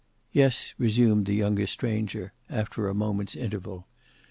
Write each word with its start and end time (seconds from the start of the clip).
"Yes," 0.31 0.73
resumed 0.79 1.27
the 1.27 1.35
younger 1.35 1.67
stranger 1.67 2.33
after 2.49 2.87
a 2.89 2.93
moment's 2.95 3.35
interval. 3.35 3.85